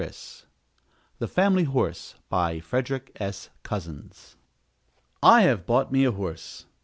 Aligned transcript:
]THE 1.19 1.27
FAMILY 1.27 1.65
HORSE 1.65 2.15
BY 2.27 2.59
FREDERICK 2.61 3.11
S. 3.17 3.51
COZZENS 3.61 4.35
I 5.21 5.43
have 5.43 5.67
bought 5.67 5.91
me 5.91 6.05
a 6.05 6.11
horse. 6.11 6.65